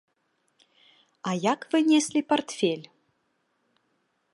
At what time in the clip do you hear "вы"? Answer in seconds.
1.75-1.83